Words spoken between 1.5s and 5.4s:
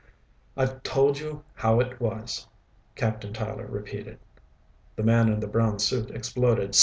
how it was," Captain Tyler repeated. The man in